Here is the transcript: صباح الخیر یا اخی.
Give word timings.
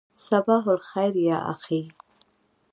صباح 0.27 0.63
الخیر 0.73 1.15
یا 1.27 1.37
اخی. 1.53 1.81